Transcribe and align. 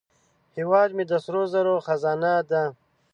هیواد 0.57 0.89
مې 0.97 1.03
د 1.07 1.13
سرو 1.23 1.43
زرو 1.53 1.75
خزانه 1.85 2.33
ده 2.49 2.63